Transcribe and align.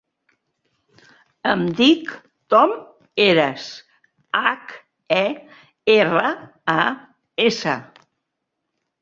Em 1.49 1.59
dic 1.79 2.09
Tom 2.53 2.73
Heras: 3.25 3.67
hac, 4.41 4.75
e, 5.19 5.27
erra, 5.99 6.33
a, 6.75 6.81
essa. 7.53 7.79